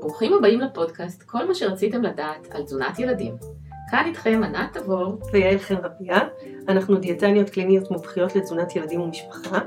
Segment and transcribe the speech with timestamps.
[0.00, 3.36] ברוכים הבאים לפודקאסט, כל מה שרציתם לדעת על תזונת ילדים.
[3.90, 6.18] כאן איתכם ענת תבור ויעל חן רביה,
[6.68, 9.58] אנחנו דיאטניות קליניות מומחיות לתזונת ילדים ומשפחה,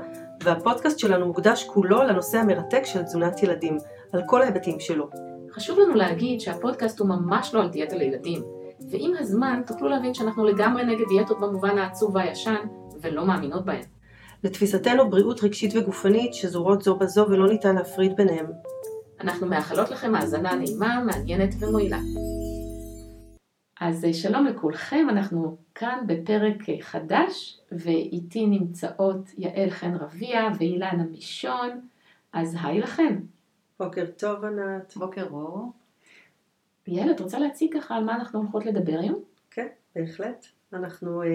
[0.42, 3.78] והפודקאסט שלנו מוקדש כולו לנושא המרתק של תזונת ילדים,
[4.12, 5.10] על כל ההיבטים שלו.
[5.52, 8.42] חשוב לנו להגיד שהפודקאסט הוא ממש לא על דיאטה לילדים,
[8.90, 12.66] ועם הזמן תוכלו להבין שאנחנו לגמרי נגד דיאטות במובן העצוב והישן,
[13.00, 13.97] ולא מאמינות בהן.
[14.44, 18.46] לתפיסתנו בריאות רגשית וגופנית שזורות זו בזו ולא ניתן להפריד ביניהם.
[19.20, 21.98] אנחנו מאחלות לכם האזנה נעימה, מעניינת ומועילה.
[23.80, 31.04] אז אה, שלום לכולכם, אנחנו כאן בפרק אה, חדש, ואיתי נמצאות יעל חן רביה ואילנה
[31.10, 31.80] מישון,
[32.32, 33.20] אז היי לכם.
[33.80, 34.96] בוקר טוב ענת.
[34.96, 35.72] בוקר אור.
[36.86, 39.22] יעל, את רוצה להציג ככה על מה אנחנו הולכות לדבר היום?
[39.50, 39.66] כן,
[39.96, 40.46] בהחלט.
[40.72, 41.28] אנחנו אה,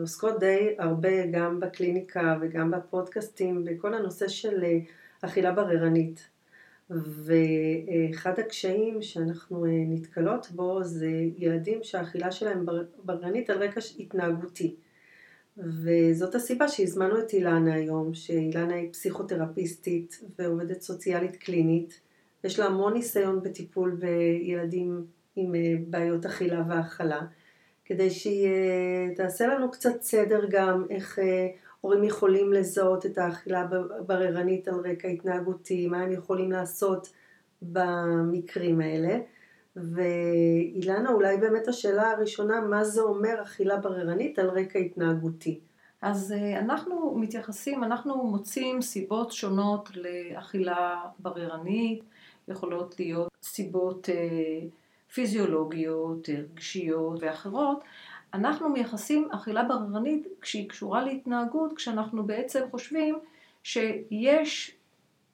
[0.00, 4.78] עוסקות די הרבה גם בקליניקה וגם בפודקאסטים בכל הנושא של אה,
[5.22, 6.28] אכילה בררנית.
[6.90, 12.66] ואחד הקשיים שאנחנו אה, נתקלות בו זה ילדים שהאכילה שלהם
[13.04, 14.76] בררנית על רקע התנהגותי.
[15.58, 22.00] וזאת הסיבה שהזמנו את אילנה היום, שאילנה היא פסיכותרפיסטית ועובדת סוציאלית קלינית.
[22.44, 27.20] יש לה המון ניסיון בטיפול בילדים עם אה, בעיות אכילה והאכלה,
[27.84, 31.48] כדי שהיא אה, תעשה לנו קצת סדר גם איך אה,
[31.80, 33.66] הורים יכולים לזהות את האכילה
[33.98, 37.08] הבררנית על רקע התנהגותי, מה הם יכולים לעשות
[37.62, 39.18] במקרים האלה.
[39.76, 45.60] ואילנה, אולי באמת השאלה הראשונה, מה זה אומר אכילה בררנית על רקע התנהגותי?
[46.02, 52.04] אז אה, אנחנו מתייחסים, אנחנו מוצאים סיבות שונות לאכילה בררנית,
[52.48, 54.68] יכולות להיות סיבות אה,
[55.14, 57.80] פיזיולוגיות, רגשיות ואחרות.
[58.34, 63.18] אנחנו מייחסים אכילה בררנית כשהיא קשורה להתנהגות, כשאנחנו בעצם חושבים
[63.62, 64.76] שיש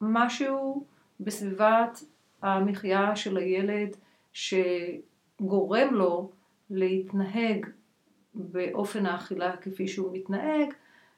[0.01, 0.85] משהו
[1.21, 2.05] בסביבת
[2.43, 3.97] המחיה של הילד
[4.33, 6.31] שגורם לו
[6.71, 7.67] להתנהג
[8.35, 10.75] באופן האכילה כפי שהוא מתנהג,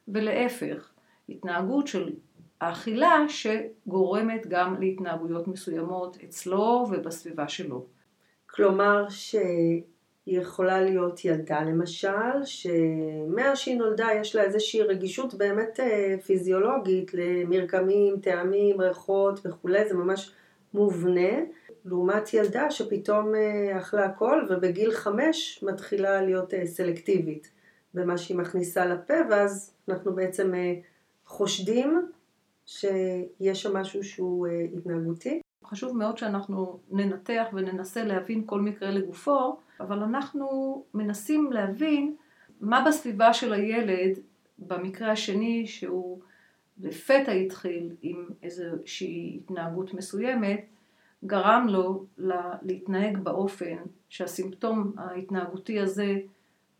[0.08, 0.90] ולהפך,
[1.28, 2.12] התנהגות של
[2.60, 7.86] האכילה שגורמת גם להתנהגויות מסוימות אצלו ובסביבה שלו.
[8.54, 9.82] כלומר שהיא
[10.26, 18.20] יכולה להיות ילדה למשל, שמאז שהיא נולדה יש לה איזושהי רגישות באמת אה, פיזיולוגית למרקמים,
[18.20, 20.32] טעמים, ריחות וכולי, זה ממש
[20.74, 21.40] מובנה,
[21.84, 27.50] לעומת ילדה שפתאום אה, אכלה הכל ובגיל חמש מתחילה להיות אה, סלקטיבית
[27.94, 30.52] במה שהיא מכניסה לפה ואז אנחנו בעצם
[31.26, 32.08] חושדים
[32.66, 34.46] שיש שם משהו שהוא
[34.76, 35.41] התנהגותי.
[35.72, 42.14] חשוב מאוד שאנחנו ננתח וננסה להבין כל מקרה לגופו, אבל אנחנו מנסים להבין
[42.60, 44.18] מה בסביבה של הילד,
[44.58, 46.20] במקרה השני שהוא
[46.80, 50.64] לפתע התחיל עם איזושהי התנהגות מסוימת,
[51.24, 52.04] גרם לו
[52.62, 53.76] להתנהג באופן
[54.08, 56.18] שהסימפטום ההתנהגותי הזה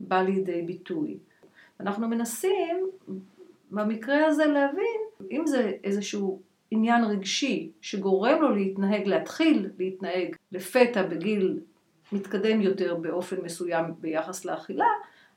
[0.01, 1.19] בא לידי ביטוי.
[1.81, 2.77] אנחנו מנסים
[3.71, 6.41] במקרה הזה להבין אם זה איזשהו
[6.75, 11.61] עניין רגשי שגורם לו להתנהג, להתחיל להתנהג לפתע בגיל
[12.13, 14.87] מתקדם יותר באופן מסוים ביחס לאכילה,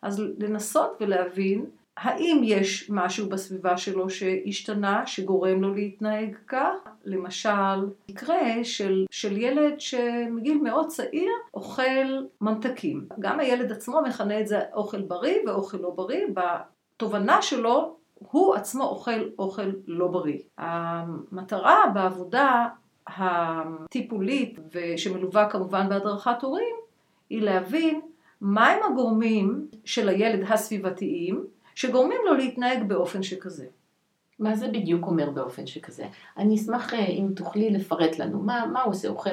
[0.02, 1.66] אז לנסות ולהבין
[1.98, 6.74] האם יש משהו בסביבה שלו שהשתנה, שגורם לו להתנהג כך?
[7.06, 13.08] למשל, מקרה של, של ילד שמגיל מאוד צעיר אוכל ממתקים.
[13.20, 16.26] גם הילד עצמו מכנה את זה אוכל בריא ואוכל לא בריא.
[16.34, 17.98] בתובנה שלו
[18.32, 20.40] הוא עצמו אוכל אוכל לא בריא.
[20.58, 22.68] המטרה בעבודה
[23.08, 26.76] הטיפולית ושמלווה כמובן בהדרכת הורים
[27.30, 28.02] היא להבין
[28.42, 33.66] מהם הגורמים של הילד הסביבתיים שגורמים לו להתנהג באופן שכזה.
[34.40, 36.06] מה זה בדיוק אומר באופן שכזה?
[36.38, 39.08] אני אשמח אה, אם תוכלי לפרט לנו, מה, מה הוא עושה?
[39.08, 39.30] אוכל,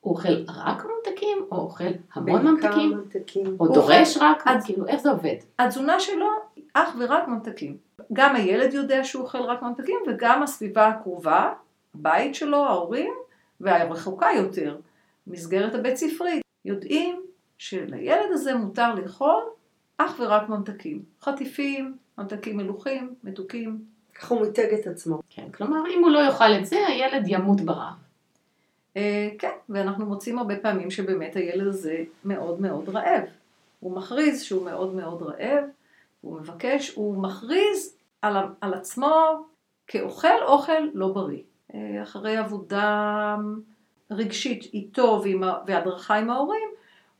[0.00, 1.84] הוא אוכל רק ממתקים, או אוכל
[2.14, 5.36] המון ממתקים, ממתקים, או דורש רק, עד, כאילו, איך זה עובד?
[5.58, 6.26] התזונה שלו
[6.74, 7.76] אך ורק ממתקים.
[8.12, 11.52] גם הילד יודע שהוא אוכל רק ממתקים, וגם הסביבה הקרובה,
[11.94, 13.12] הבית שלו, ההורים,
[13.60, 14.76] והרחוקה יותר,
[15.26, 17.22] מסגרת הבית ספרית, יודעים
[17.58, 19.42] שלילד הזה מותר לאכול
[19.98, 21.02] אך ורק ממתקים.
[21.22, 23.84] חטיפים, ממתקים מלוכים, מתוקים.
[24.14, 25.20] ככה הוא מיתג את עצמו.
[25.30, 27.94] כן, כלומר אם הוא לא יאכל את זה, הילד ימות ברעב.
[28.96, 33.22] אה, כן, ואנחנו מוצאים הרבה פעמים שבאמת הילד הזה מאוד מאוד רעב.
[33.80, 35.64] הוא מכריז שהוא מאוד מאוד רעב,
[36.24, 39.44] הוא מבקש, הוא מכריז על, על עצמו
[39.86, 41.42] כאוכל אוכל לא בריא.
[41.74, 43.36] אה, אחרי עבודה
[44.10, 45.22] רגשית איתו
[45.66, 46.68] והדרכה עם ההורים,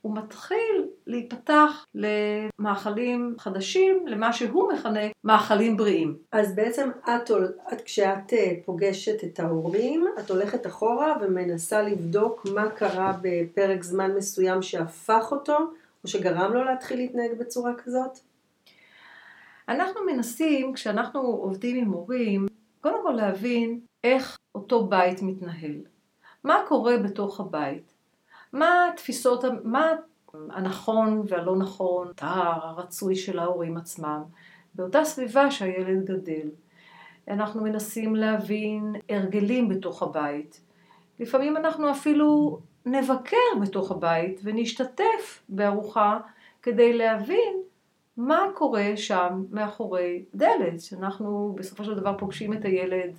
[0.02, 6.16] הוא מתחיל להיפתח למאכלים חדשים, למה שהוא מכנה מאכלים בריאים.
[6.32, 7.30] אז בעצם את,
[7.72, 14.14] את כשאת אה, פוגשת את ההורים, את הולכת אחורה ומנסה לבדוק מה קרה בפרק זמן
[14.16, 15.58] מסוים שהפך אותו,
[16.04, 18.18] או שגרם לו להתחיל להתנהג בצורה כזאת?
[19.68, 22.46] אנחנו מנסים, כשאנחנו עובדים עם הורים,
[22.80, 25.80] קודם כל להבין איך אותו בית מתנהל.
[26.44, 27.92] מה קורה בתוך הבית?
[28.52, 29.92] מה התפיסות, מה
[30.50, 34.22] הנכון והלא נכון, הרצוי של ההורים עצמם,
[34.74, 36.48] באותה סביבה שהילד גדל.
[37.28, 40.60] אנחנו מנסים להבין הרגלים בתוך הבית.
[41.20, 46.18] לפעמים אנחנו אפילו נבקר בתוך הבית ונשתתף בארוחה
[46.62, 47.62] כדי להבין
[48.16, 53.18] מה קורה שם מאחורי דלת, שאנחנו בסופו של דבר פוגשים את הילד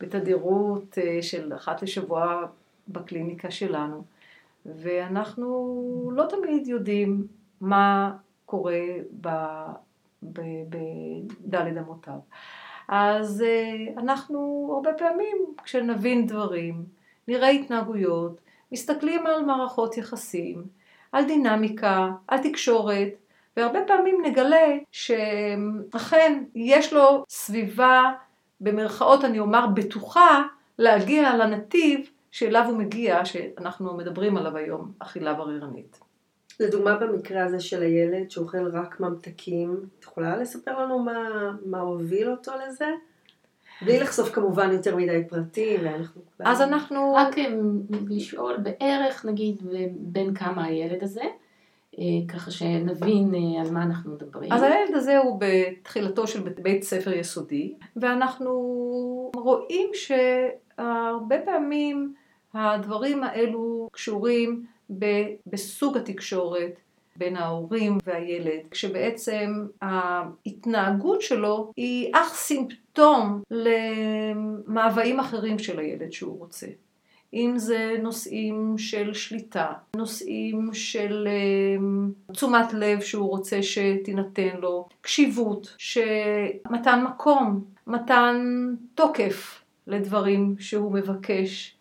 [0.00, 2.46] בתדירות אה, של אחת לשבוע
[2.88, 4.04] בקליניקה שלנו,
[4.66, 7.26] ואנחנו לא תמיד יודעים
[7.60, 8.16] מה
[8.46, 8.80] קורה
[10.22, 12.18] בדלת אמותיו.
[12.88, 16.84] אז אה, אנחנו הרבה פעמים כשנבין דברים,
[17.28, 18.40] נראה התנהגויות,
[18.72, 20.62] מסתכלים על מערכות יחסים,
[21.12, 23.08] על דינמיקה, על תקשורת,
[23.56, 28.12] והרבה פעמים נגלה שאכן יש לו סביבה,
[28.60, 30.42] במרכאות אני אומר בטוחה,
[30.78, 36.00] להגיע לנתיב שאליו הוא מגיע, שאנחנו מדברים עליו היום, אכילה בררנית.
[36.60, 42.30] לדוגמה במקרה הזה של הילד שאוכל רק ממתקים, את יכולה לספר לנו מה, מה הוביל
[42.30, 42.86] אותו לזה?
[43.82, 46.22] בלי לחשוף כמובן יותר מדי פרטים, ואנחנו...
[46.38, 47.14] אז אנחנו...
[47.14, 47.44] רק אה,
[48.08, 49.62] לשאול בערך, נגיד,
[49.96, 51.24] בין כמה הילד הזה,
[52.28, 54.52] ככה שנבין אה, על מה אנחנו מדברים.
[54.52, 58.50] אז הילד הזה הוא בתחילתו של בית ספר יסודי, ואנחנו
[59.36, 62.14] רואים שהרבה פעמים
[62.54, 64.66] הדברים האלו קשורים
[65.46, 66.80] בסוג התקשורת
[67.16, 76.66] בין ההורים והילד, כשבעצם ההתנהגות שלו היא אך סימפטום למאוויים אחרים של הילד שהוא רוצה.
[77.34, 85.76] אם זה נושאים של שליטה, נושאים של um, תשומת לב שהוא רוצה שתינתן לו, קשיבות,
[86.70, 88.36] מתן מקום, מתן
[88.94, 91.76] תוקף לדברים שהוא מבקש.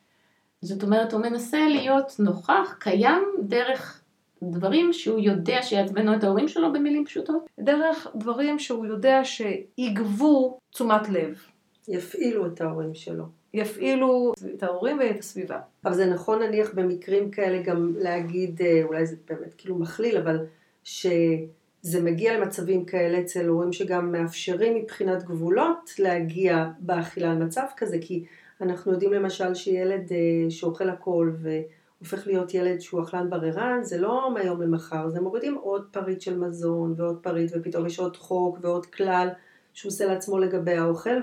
[0.62, 4.02] זאת אומרת, הוא מנסה להיות נוכח, קיים, דרך
[4.44, 7.46] דברים שהוא יודע שיעצבנו את ההורים שלו במילים פשוטות?
[7.60, 11.42] דרך דברים שהוא יודע שיגבו תשומת לב.
[11.88, 13.41] יפעילו את ההורים שלו.
[13.54, 15.60] יפעילו את ההורים ואת הסביבה.
[15.86, 20.46] אבל זה נכון נניח במקרים כאלה גם להגיד, אה, אולי זה באמת כאילו מכליל, אבל
[20.84, 28.26] שזה מגיע למצבים כאלה אצל הורים שגם מאפשרים מבחינת גבולות להגיע באכילה למצב כזה, כי
[28.62, 34.34] אנחנו יודעים למשל שילד אה, שאוכל הכל והופך להיות ילד שהוא אכלן בררן, זה לא
[34.34, 38.86] מהיום למחר, זה מורידים עוד פריט של מזון ועוד פריט ופתאום יש עוד חוק ועוד
[38.86, 39.30] כלל
[39.74, 41.22] שהוא עושה לעצמו לגבי האוכל.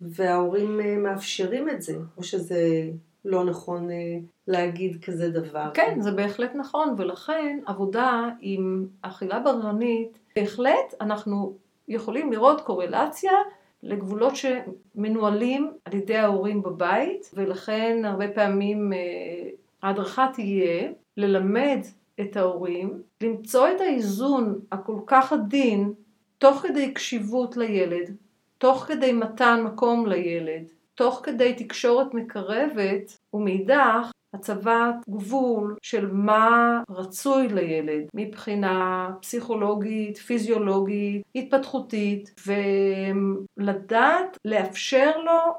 [0.00, 2.90] וההורים אה, מאפשרים את זה, או שזה
[3.24, 5.70] לא נכון אה, להגיד כזה דבר.
[5.74, 11.56] כן, זה בהחלט נכון, ולכן עבודה עם אכילה בררנית, בהחלט אנחנו
[11.88, 13.32] יכולים לראות קורלציה
[13.82, 19.48] לגבולות שמנוהלים על ידי ההורים בבית, ולכן הרבה פעמים אה,
[19.82, 21.78] ההדרכה תהיה ללמד
[22.20, 25.92] את ההורים למצוא את האיזון הכל כך עדין
[26.38, 28.16] תוך כדי קשיבות לילד,
[28.58, 30.64] תוך כדי מתן מקום לילד,
[30.94, 42.40] תוך כדי תקשורת מקרבת, ומאידך הצבת גבול של מה רצוי לילד מבחינה פסיכולוגית, פיזיולוגית, התפתחותית,
[43.58, 45.54] ולדעת לאפשר לו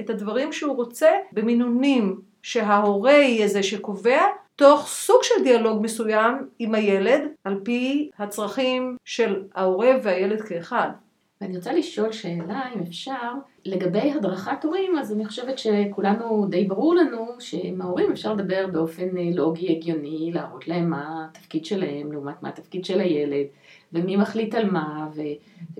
[0.00, 4.22] את, הדברים שהוא רוצה במינונים שההורה יהיה זה שקובע,
[4.56, 10.88] תוך סוג של דיאלוג מסוים עם הילד, על פי הצרכים של ההורה והילד כאחד.
[11.40, 13.32] ואני רוצה לשאול שאלה, אם אפשר,
[13.64, 19.16] לגבי הדרכת הורים, אז אני חושבת שכולנו, די ברור לנו שעם ההורים אפשר לדבר באופן
[19.18, 23.46] אה, לוגי הגיוני, להראות להם מה התפקיד שלהם לעומת מה התפקיד של הילד,
[23.92, 25.08] ומי מחליט על מה,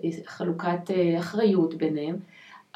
[0.05, 2.17] וחלוקת אה, אחריות ביניהם.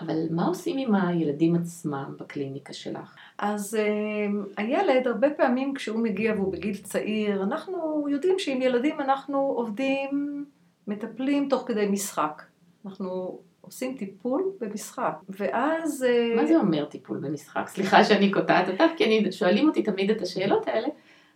[0.00, 3.16] אבל מה עושים עם הילדים עצמם בקליניקה שלך?
[3.38, 9.38] אז uh, הילד, הרבה פעמים כשהוא מגיע והוא בגיל צעיר, אנחנו יודעים שעם ילדים אנחנו
[9.38, 10.44] עובדים,
[10.86, 12.42] מטפלים תוך כדי משחק.
[12.86, 16.04] אנחנו עושים טיפול במשחק, ואז...
[16.08, 17.68] אה, מה זה אומר טיפול במשחק?
[17.68, 20.88] סליחה שאני קוטעת אותך, כי אני, שואלים אותי תמיד את השאלות האלה,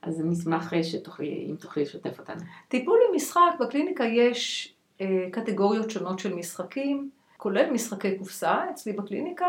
[0.03, 2.41] אז אני אשמח אה, שתוכלי, אם תוכלי לשתף אותנו.
[2.69, 9.47] טיפול במשחק, בקליניקה יש אה, קטגוריות שונות של משחקים, כולל משחקי קופסה אצלי בקליניקה,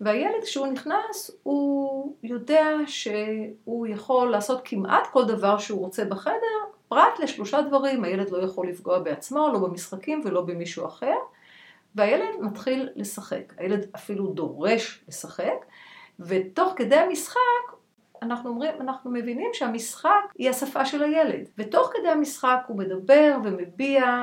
[0.00, 7.18] והילד כשהוא נכנס הוא יודע שהוא יכול לעשות כמעט כל דבר שהוא רוצה בחדר, פרט
[7.22, 11.16] לשלושה דברים, הילד לא יכול לפגוע בעצמו, לא במשחקים ולא במישהו אחר,
[11.94, 15.66] והילד מתחיל לשחק, הילד אפילו דורש לשחק,
[16.20, 17.40] ותוך כדי המשחק
[18.22, 24.22] אנחנו, אומרים, אנחנו מבינים שהמשחק היא השפה של הילד, ותוך כדי המשחק הוא מדבר ומביע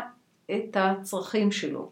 [0.52, 1.92] את הצרכים שלו.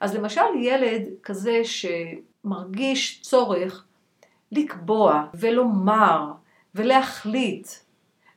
[0.00, 3.86] אז למשל ילד כזה שמרגיש צורך
[4.52, 6.32] לקבוע ולומר
[6.74, 7.68] ולהחליט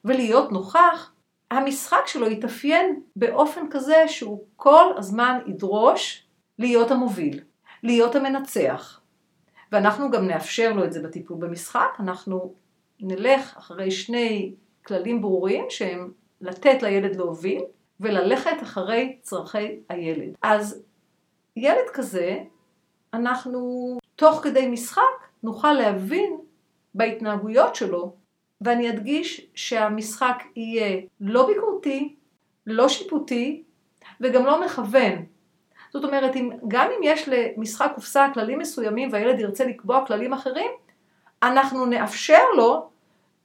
[0.05, 1.11] ולהיות נוכח,
[1.51, 6.24] המשחק שלו יתאפיין באופן כזה שהוא כל הזמן ידרוש
[6.59, 7.39] להיות המוביל,
[7.83, 9.01] להיות המנצח.
[9.71, 12.53] ואנחנו גם נאפשר לו את זה בטיפול במשחק, אנחנו
[12.99, 14.53] נלך אחרי שני
[14.85, 17.61] כללים ברורים שהם לתת לילד להוביל
[17.99, 20.35] וללכת אחרי צרכי הילד.
[20.41, 20.83] אז
[21.55, 22.43] ילד כזה,
[23.13, 25.01] אנחנו תוך כדי משחק
[25.43, 26.37] נוכל להבין
[26.95, 28.15] בהתנהגויות שלו,
[28.61, 32.15] ואני אדגיש שהמשחק יהיה לא ביקורתי,
[32.67, 33.63] לא שיפוטי
[34.21, 35.25] וגם לא מכוון.
[35.95, 40.71] זאת אומרת, אם, גם אם יש למשחק קופסה כללים מסוימים והילד ירצה לקבוע כללים אחרים,
[41.43, 42.89] אנחנו נאפשר לו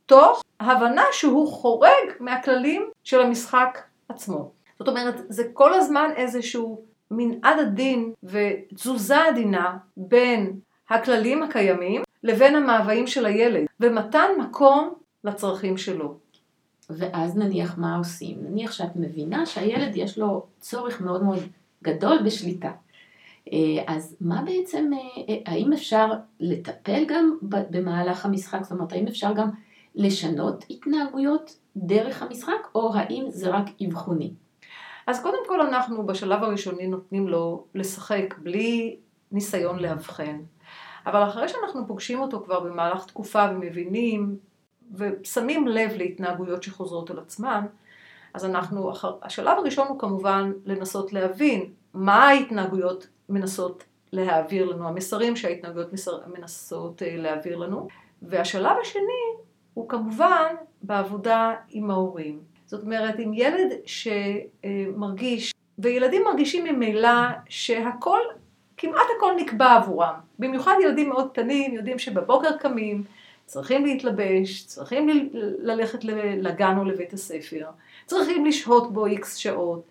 [0.06, 3.78] תוך הבנה שהוא חורג מהכללים של המשחק
[4.08, 4.50] עצמו.
[4.78, 10.52] זאת אומרת, זה כל הזמן איזשהו מנעד הדין ותזוזה עדינה בין
[10.90, 16.14] הכללים הקיימים לבין המאוויים של הילד, ומתן מקום לצרכים שלו.
[16.90, 18.36] ואז נניח מה עושים?
[18.42, 21.38] נניח שאת מבינה שהילד יש לו צורך מאוד מאוד
[21.84, 22.70] גדול בשליטה.
[23.52, 28.62] אה, אז מה בעצם, אה, אה, האם אפשר לטפל גם במהלך המשחק?
[28.62, 29.50] זאת אומרת, האם אפשר גם
[29.94, 34.32] לשנות התנהגויות דרך המשחק, או האם זה רק אבחוני?
[35.06, 38.96] אז קודם כל אנחנו בשלב הראשוני נותנים לו לשחק בלי
[39.32, 40.40] ניסיון לאבחן.
[41.06, 44.36] אבל אחרי שאנחנו פוגשים אותו כבר במהלך תקופה ומבינים
[44.94, 47.66] ושמים לב להתנהגויות שחוזרות על עצמן,
[48.34, 55.88] אז אנחנו, השלב הראשון הוא כמובן לנסות להבין מה ההתנהגויות מנסות להעביר לנו, המסרים שההתנהגויות
[56.26, 57.88] מנסות אה, להעביר לנו,
[58.22, 59.02] והשלב השני
[59.74, 62.40] הוא כמובן בעבודה עם ההורים.
[62.66, 67.18] זאת אומרת, עם ילד שמרגיש, וילדים מרגישים ממילא
[67.48, 68.20] שהכל,
[68.76, 70.14] כמעט הכל נקבע עבורם.
[70.38, 73.04] במיוחד ילדים מאוד קטנים יודעים שבבוקר קמים,
[73.50, 76.04] צריכים להתלבש, צריכים ללכת
[76.40, 77.66] לגן או לבית הספר,
[78.06, 79.82] צריכים לשהות בו איקס שעות,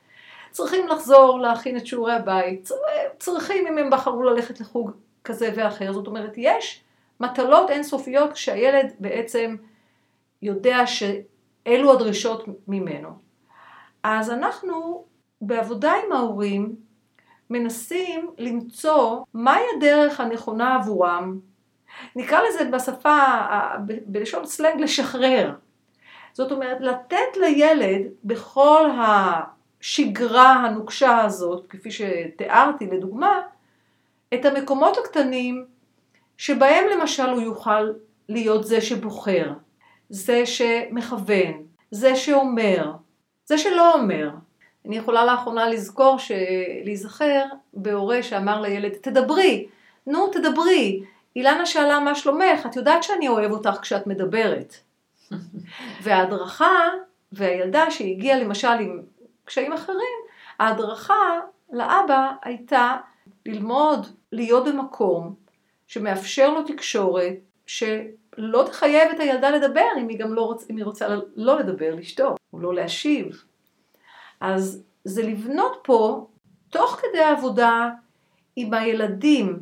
[0.51, 2.69] צריכים לחזור להכין את שיעורי הבית,
[3.17, 4.91] צריכים אם הם בחרו ללכת לחוג
[5.23, 5.93] כזה ואחר.
[5.93, 6.83] זאת אומרת, יש
[7.19, 9.55] מטלות אינסופיות כשהילד בעצם
[10.41, 13.09] יודע שאלו הדרישות ממנו.
[14.03, 15.03] אז אנחנו
[15.41, 16.75] בעבודה עם ההורים
[17.49, 21.39] מנסים למצוא מהי הדרך הנכונה עבורם,
[22.15, 23.17] נקרא לזה בשפה,
[24.05, 25.53] בלשון סלנג לשחרר.
[26.33, 33.41] זאת אומרת, לתת לילד בכל השגרה הנוקשה הזאת, כפי שתיארתי לדוגמה,
[34.33, 35.65] את המקומות הקטנים
[36.37, 37.91] שבהם למשל הוא יוכל
[38.29, 39.53] להיות זה שבוחר,
[40.09, 42.91] זה שמכוון, זה שאומר,
[43.45, 44.29] זה שלא אומר.
[44.85, 46.17] אני יכולה לאחרונה לזכור,
[46.83, 47.43] להיזכר
[47.73, 49.67] בהורה שאמר לילד, תדברי,
[50.07, 51.03] נו תדברי.
[51.39, 54.75] אילנה שאלה מה שלומך, את יודעת שאני אוהב אותך כשאת מדברת.
[56.03, 56.89] וההדרכה,
[57.31, 59.01] והילדה שהגיעה למשל עם
[59.45, 60.19] קשיים אחרים,
[60.59, 61.39] ההדרכה
[61.71, 62.97] לאבא הייתה
[63.45, 65.35] ללמוד להיות במקום
[65.87, 67.33] שמאפשר לו תקשורת,
[67.65, 71.95] שלא תחייב את הילדה לדבר אם היא גם לא רוצה, אם היא רוצה לא לדבר,
[71.95, 73.43] לשתוק, או לא להשיב.
[74.41, 76.27] אז זה לבנות פה,
[76.69, 77.89] תוך כדי העבודה
[78.55, 79.59] עם הילדים,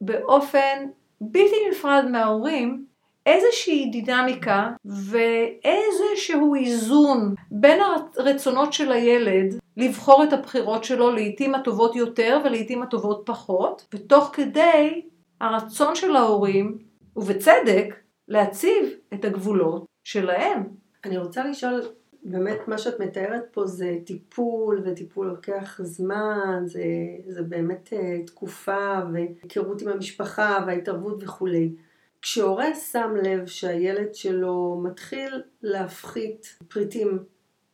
[0.00, 0.88] באופן
[1.30, 2.84] בלתי נפרד מההורים,
[3.26, 7.80] איזושהי דינמיקה ואיזשהו איזון בין
[8.16, 15.02] הרצונות של הילד לבחור את הבחירות שלו לעיתים הטובות יותר ולעיתים הטובות פחות, ותוך כדי
[15.40, 16.78] הרצון של ההורים,
[17.16, 17.94] ובצדק,
[18.28, 20.62] להציב את הגבולות שלהם.
[21.04, 21.82] אני רוצה לשאול,
[22.24, 26.84] באמת מה שאת מתארת פה זה טיפול, וטיפול לוקח זמן, זה,
[27.26, 31.74] זה באמת uh, תקופה והיכרות עם המשפחה וההתערבות וכולי.
[32.22, 37.18] כשהורה שם לב שהילד שלו מתחיל להפחית פריטים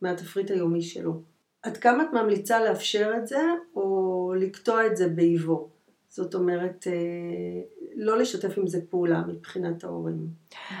[0.01, 1.21] מהתפריט היומי שלו,
[1.63, 3.41] עד כמה את ממליצה לאפשר את זה
[3.75, 5.69] או לקטוע את זה באיבו?
[6.11, 7.61] זאת אומרת, אה,
[7.95, 10.27] לא לשתף עם זה פעולה מבחינת ההורים.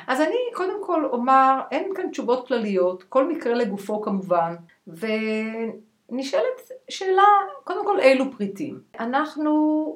[0.07, 4.55] אז אני קודם כל אומר, אין כאן תשובות כלליות, כל מקרה לגופו כמובן,
[4.87, 7.27] ונשאלת שאלה,
[7.63, 8.79] קודם כל אילו פריטים.
[8.99, 9.51] אנחנו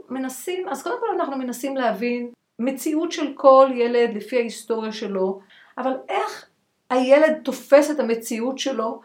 [0.10, 5.40] מנסים, אז קודם כל אנחנו מנסים להבין המציאות של כל ילד לפי ההיסטוריה שלו,
[5.78, 6.46] אבל איך
[6.90, 9.02] הילד תופס את המציאות שלו,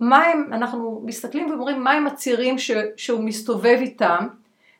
[0.00, 4.28] מה הם, אנחנו מסתכלים ואומרים מה הם הצירים ש, שהוא מסתובב איתם,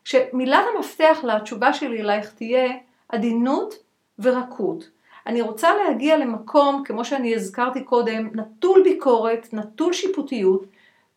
[0.05, 2.73] שמילת המפתח לתשובה שלי אלייך תהיה
[3.09, 3.75] עדינות
[4.19, 4.91] ורקות.
[5.27, 10.65] אני רוצה להגיע למקום, כמו שאני הזכרתי קודם, נטול ביקורת, נטול שיפוטיות,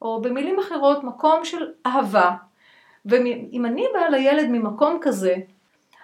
[0.02, 2.32] או במילים אחרות, מקום של אהבה.
[3.06, 5.36] ואם אני באה לילד ממקום כזה,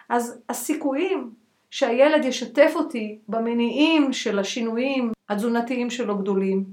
[0.09, 1.31] אז הסיכויים
[1.71, 6.63] שהילד ישתף אותי במניעים של השינויים התזונתיים שלו גדולים.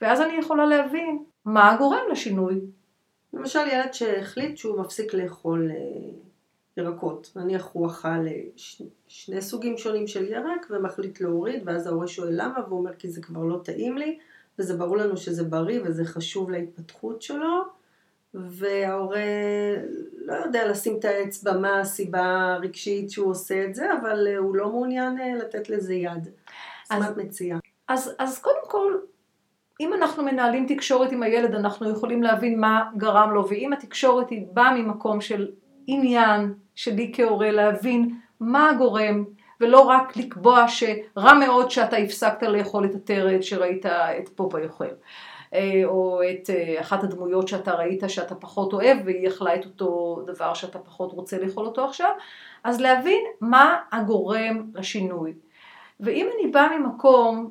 [0.00, 2.60] ואז אני יכולה להבין מה הגורם לשינוי.
[3.32, 5.76] למשל ילד שהחליט שהוא מפסיק לאכול אה,
[6.76, 7.32] ירקות.
[7.36, 8.82] נניח הוא אכל אה, ש...
[9.08, 13.22] שני סוגים שונים של ירק ומחליט להוריד, ואז ההורה שואל למה, והוא אומר כי זה
[13.22, 14.18] כבר לא טעים לי,
[14.58, 17.62] וזה ברור לנו שזה בריא וזה חשוב להתפתחות שלו,
[18.34, 19.20] וההורה
[20.24, 24.56] לא יודע לשים את האצבע מה הסיבה הרגשית שהוא עושה את זה, אבל אה, הוא
[24.56, 26.28] לא מעוניין לתת לזה יד.
[26.90, 27.58] אז מה את מציעה?
[27.88, 28.98] אז, אז קודם כל,
[29.80, 34.46] אם אנחנו מנהלים תקשורת עם הילד, אנחנו יכולים להבין מה גרם לו, ואם התקשורת היא
[34.52, 35.48] באה ממקום של
[35.86, 39.24] עניין שלי כהורה, להבין מה הגורם,
[39.60, 44.84] ולא רק לקבוע שרע מאוד שאתה הפסקת לאכול את הטרד שראית את פופה יאכל.
[45.54, 50.22] אה, או את אה, אחת הדמויות שאתה ראית שאתה פחות אוהב והיא אכלה את אותו
[50.26, 52.10] דבר שאתה פחות רוצה לאכול אותו עכשיו,
[52.64, 55.32] אז להבין מה הגורם לשינוי.
[56.00, 57.50] ואם אני באה ממקום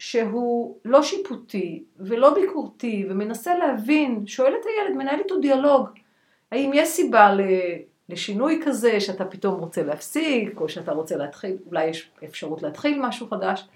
[0.00, 5.88] שהוא לא שיפוטי ולא ביקורתי ומנסה להבין, שואל את הילד, מנהל איתו דיאלוג,
[6.52, 7.30] האם יש סיבה
[8.08, 13.26] לשינוי כזה שאתה פתאום רוצה להפסיק או שאתה רוצה להתחיל, אולי יש אפשרות להתחיל משהו
[13.26, 13.68] חדש,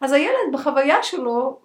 [0.00, 1.58] אז הילד בחוויה שלו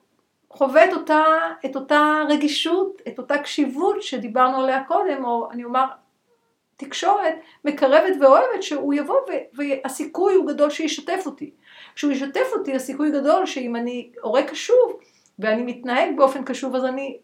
[0.49, 1.23] חווה את אותה,
[1.65, 5.85] את אותה רגישות, את אותה קשיבות שדיברנו עליה קודם, או אני אומר,
[6.77, 9.17] תקשורת מקרבת ואוהבת שהוא יבוא
[9.53, 11.51] והסיכוי הוא גדול שישתף אותי.
[11.95, 14.99] כשהוא ישתף אותי הסיכוי גדול שאם אני הורה קשוב
[15.39, 17.17] ואני מתנהג באופן קשוב אז אני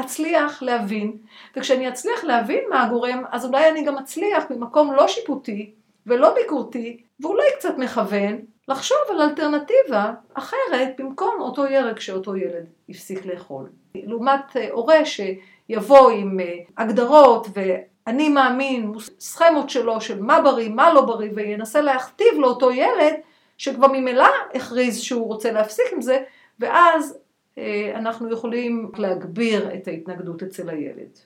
[0.00, 1.16] אצליח להבין,
[1.56, 5.70] וכשאני אצליח להבין מה הגורם אז אולי אני גם אצליח ממקום לא שיפוטי
[6.06, 8.38] ולא ביקורתי ואולי קצת מכוון
[8.68, 13.68] לחשוב על אלטרנטיבה אחרת במקום אותו ירק שאותו ילד הפסיק לאכול.
[13.94, 20.94] לעומת אה, הורה שיבוא עם אה, הגדרות ואני מאמין, סכמות שלו של מה בריא, מה
[20.94, 23.14] לא בריא, וינסה להכתיב לאותו ילד
[23.60, 26.22] שכבר ממילא הכריז שהוא רוצה להפסיק עם זה,
[26.60, 27.18] ואז
[27.58, 31.18] אה, אנחנו יכולים להגביר את ההתנגדות אצל הילד.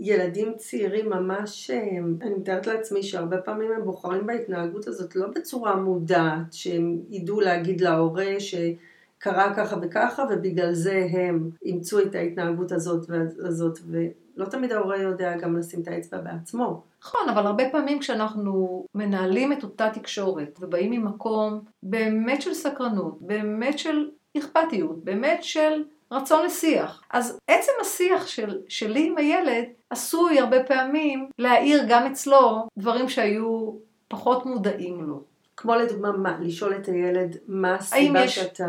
[0.00, 5.76] ילדים צעירים ממש, אה, אני מתארת לעצמי שהרבה פעמים הם בוחרים בהתנהגות הזאת לא בצורה
[5.76, 13.06] מודעת, שהם ידעו להגיד להורה שקרה ככה וככה ובגלל זה הם אימצו את ההתנהגות הזאת
[13.08, 13.78] והזאת
[14.36, 16.82] ולא תמיד ההורה יודע גם לשים את האצבע בעצמו.
[17.02, 23.78] נכון, אבל הרבה פעמים כשאנחנו מנהלים את אותה תקשורת ובאים ממקום באמת של סקרנות, באמת
[23.78, 27.02] של אכפתיות, באמת של רצון לשיח.
[27.10, 33.72] אז עצם השיח של, שלי עם הילד עשוי הרבה פעמים להעיר גם אצלו דברים שהיו
[34.08, 35.22] פחות מודעים לו.
[35.56, 36.38] כמו לדוגמה מה?
[36.40, 38.34] לשאול את הילד מה הסיבה יש...
[38.34, 38.66] שאתה...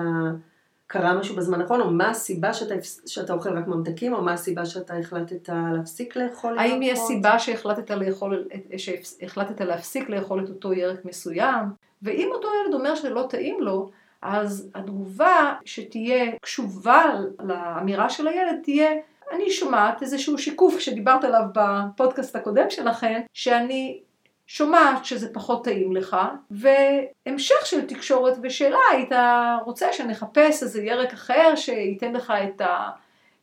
[0.88, 4.66] קרה משהו בזמן האחרון, או מה הסיבה שאתה, שאתה אוכל רק ממתקים, או מה הסיבה
[4.66, 11.06] שאתה החלטת להפסיק לאכול האם יש סיבה שהחלטת, לאכול, שהחלטת להפסיק לאכול את אותו ירק
[11.06, 11.66] מסוים?
[12.02, 13.90] ואם אותו ילד אומר שלא טעים לו,
[14.22, 17.04] אז התגובה שתהיה קשובה
[17.44, 18.92] לאמירה של הילד תהיה
[19.32, 24.02] אני שומעת איזשהו שיקוף שדיברת עליו בפודקאסט הקודם שלכם, שאני
[24.48, 26.18] שומעת שזה פחות טעים לך,
[26.52, 29.12] והמשך של תקשורת ושאלה, היית
[29.66, 32.62] רוצה שנחפש איזה ירק אחר שייתן לך את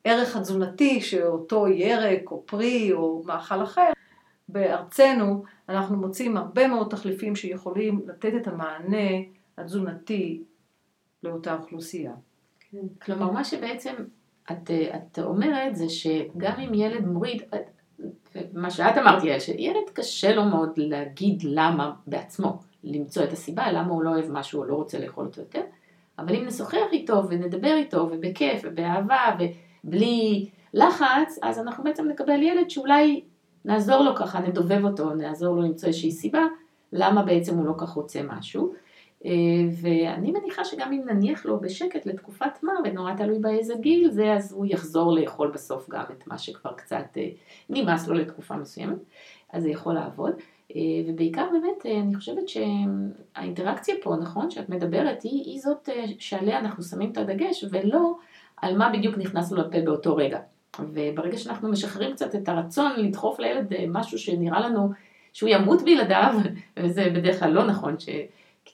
[0.04, 3.90] הערך התזונתי שאותו ירק או פרי או מאכל אחר.
[4.48, 9.10] בארצנו אנחנו מוצאים הרבה מאוד תחליפים שיכולים לתת את המענה
[9.58, 10.42] התזונתי
[11.22, 12.12] לאותה אוכלוסייה.
[12.70, 12.78] כן.
[13.02, 13.94] כלומר, מה שבעצם
[14.52, 17.42] את, את אומרת זה שגם אם ילד מוריד,
[18.52, 23.92] מה שאת אמרת יעל, שילד קשה לו מאוד להגיד למה בעצמו, למצוא את הסיבה, למה
[23.92, 25.60] הוא לא אוהב משהו או לא רוצה לאכול אותו יותר,
[26.18, 29.36] אבל אם נשוחח איתו ונדבר איתו ובכיף ובאהבה
[29.84, 33.24] ובלי לחץ, אז אנחנו בעצם נקבל ילד שאולי
[33.64, 36.42] נעזור לו ככה, נדובב אותו, נעזור לו למצוא איזושהי סיבה,
[36.92, 38.72] למה בעצם הוא לא כך רוצה משהו.
[39.26, 39.30] אה,
[39.82, 44.52] ואני מניחה שגם אם נניח לו בשקט לתקופת מה, ונורא תלוי באיזה גיל זה, אז
[44.52, 47.28] הוא יחזור לאכול בסוף גם את מה שכבר קצת אה,
[47.70, 48.98] נמאס לו לתקופה מסוימת,
[49.52, 50.32] אז זה יכול לעבוד.
[50.76, 56.82] אה, ובעיקר באמת, אני חושבת שהאינטראקציה פה, נכון, שאת מדברת, היא, היא זאת שעליה אנחנו
[56.82, 58.14] שמים את הדגש, ולא
[58.56, 60.38] על מה בדיוק נכנס לו לפה באותו רגע.
[60.78, 64.90] וברגע שאנחנו משחררים קצת את הרצון לדחוף לילד משהו שנראה לנו
[65.32, 66.35] שהוא ימות בלעדיו,
[66.78, 68.08] וזה בדרך כלל לא נכון, ש...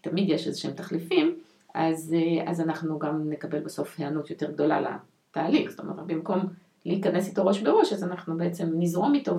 [0.02, 1.34] כי תמיד יש איזה שהם תחליפים,
[1.74, 6.38] אז, אה, אז אנחנו גם נקבל בסוף היענות יותר גדולה לתהליך, זאת אומרת, במקום
[6.86, 9.38] להיכנס איתו ראש בראש, אז אנחנו בעצם נזרום איתו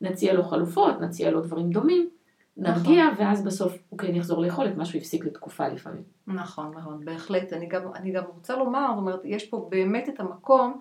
[0.00, 2.08] ונציע לו חלופות, נציע לו דברים דומים,
[2.56, 3.24] נרגיע, נכון.
[3.24, 6.02] ואז בסוף הוא כן יחזור לאכול את מה שהוא הפסיק לתקופה לפעמים.
[6.26, 7.52] נכון, נכון, בהחלט.
[7.52, 10.80] אני גם, אני גם רוצה לומר, זאת אומרת, יש פה באמת את המקום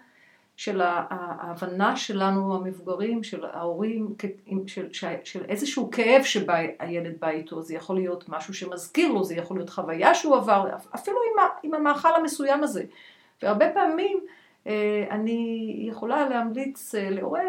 [0.57, 4.15] של ההבנה שלנו המבוגרים, של ההורים,
[4.67, 9.35] של, של, של איזשהו כאב שהילד בא איתו, זה יכול להיות משהו שמזכיר לו, זה
[9.35, 12.83] יכול להיות חוויה שהוא עבר, אפילו עם, עם המאכל המסוים הזה.
[13.41, 14.19] והרבה פעמים
[14.67, 17.41] אה, אני יכולה להמליץ אה, להורה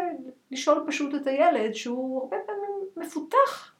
[0.51, 3.71] לשאול פשוט את הילד שהוא הרבה פעמים מפותח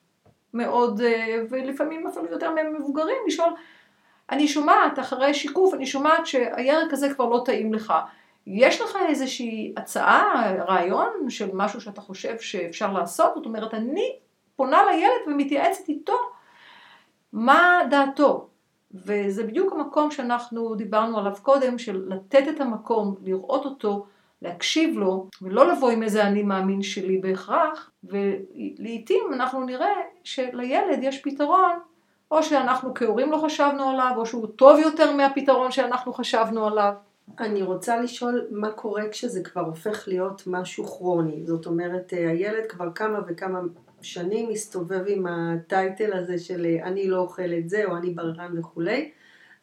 [0.54, 3.54] מאוד, אה, ולפעמים אפילו יותר ממבוגרים, לשאול,
[4.32, 7.94] אני שומעת אחרי שיקוף, אני שומעת שהירק הזה כבר לא טעים לך.
[8.48, 13.34] יש לך איזושהי הצעה, רעיון של משהו שאתה חושב שאפשר לעשות?
[13.36, 14.16] זאת אומרת, אני
[14.56, 16.18] פונה לילד ומתייעצת איתו
[17.34, 18.48] מה דעתו.
[18.94, 24.06] וזה בדיוק המקום שאנחנו דיברנו עליו קודם, של לתת את המקום, לראות אותו,
[24.42, 31.22] להקשיב לו, ולא לבוא עם איזה אני מאמין שלי בהכרח, ולעיתים אנחנו נראה שלילד יש
[31.22, 31.80] פתרון,
[32.32, 36.94] או שאנחנו כהורים לא חשבנו עליו, או שהוא טוב יותר מהפתרון שאנחנו חשבנו עליו.
[37.40, 41.46] אני רוצה לשאול מה קורה כשזה כבר הופך להיות משהו כרוני.
[41.46, 43.60] זאת אומרת, אה, הילד כבר כמה וכמה
[44.02, 48.60] שנים מסתובב עם הטייטל הזה של אה, אני לא אוכל את זה, או אני בררן
[48.60, 49.12] וכולי,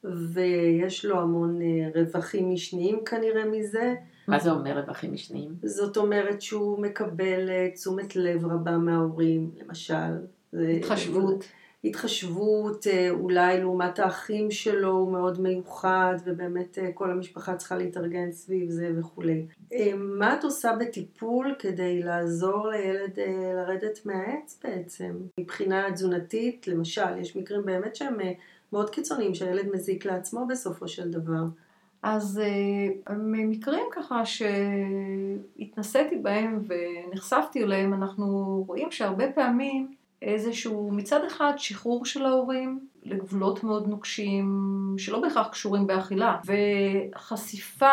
[0.05, 3.95] ויש לו המון אה, רווחים משניים כנראה מזה.
[4.29, 5.55] מה זה אומר רווחים משניים?
[5.63, 10.13] זאת אומרת שהוא מקבל תשומת לב רבה מההורים, למשל.
[10.53, 11.45] התחשבות.
[11.85, 18.33] התחשבות, אה, אולי לעומת האחים שלו הוא מאוד מיוחד ובאמת אה, כל המשפחה צריכה להתארגן
[18.33, 19.47] סביב זה וכולי.
[19.73, 23.19] אה, מה את עושה בטיפול כדי לעזור לילד
[23.55, 25.17] לרדת מהעץ בעצם?
[25.41, 28.19] מבחינה תזונתית, למשל, יש מקרים באמת שהם
[28.73, 31.45] מאוד קיצוניים שהילד מזיק לעצמו בסופו של דבר.
[32.03, 32.41] אז
[33.11, 34.23] ממקרים ככה
[35.57, 43.65] שהתנסיתי בהם ונחשפתי אליהם, אנחנו רואים שהרבה פעמים איזשהו מצד אחד שחרור של ההורים לגבולות
[43.65, 44.49] מאוד נוקשים
[44.99, 47.87] שלא בהכרח קשורים באכילה וחשיפה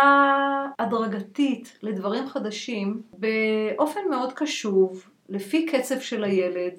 [0.79, 6.73] הדרגתית לדברים חדשים באופן מאוד קשוב לפי קצב של הילד.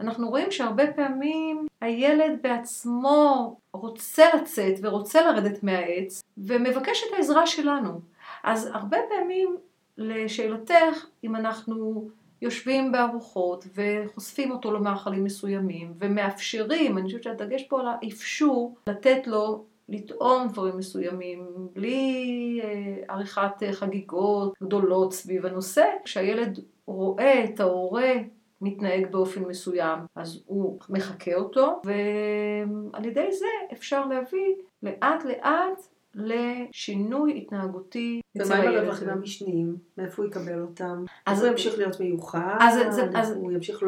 [0.00, 8.00] אנחנו רואים שהרבה פעמים הילד בעצמו רוצה לצאת ורוצה לרדת מהעץ ומבקש את העזרה שלנו.
[8.44, 9.56] אז הרבה פעמים
[9.98, 12.08] לשאלתך אם אנחנו
[12.42, 19.64] יושבים בארוחות וחושפים אותו למאכלים מסוימים ומאפשרים, אני חושבת שהדגש פה על האפשור לתת לו
[19.88, 25.84] לטעום דברים מסוימים בלי אה, עריכת אה, חגיגות גדולות סביב הנושא.
[26.04, 28.12] כשהילד רואה את ההורה
[28.60, 37.38] מתנהג באופן מסוים, אז הוא מחקה אותו, ועל ידי זה אפשר להביא לאט לאט לשינוי
[37.38, 38.66] התנהגותי אצל הילד.
[38.66, 39.76] ומה עם הרווחים המשניים?
[39.98, 41.04] מאיפה הוא יקבל אותם?
[41.26, 42.56] אז הוא ימשיך להיות מיוחד?
[42.60, 43.82] אז, הוא ימשיך